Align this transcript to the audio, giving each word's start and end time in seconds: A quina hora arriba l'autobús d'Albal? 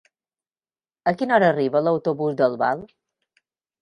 A 1.11 1.13
quina 1.19 1.37
hora 1.37 1.49
arriba 1.55 1.81
l'autobús 1.89 2.39
d'Albal? 2.41 2.83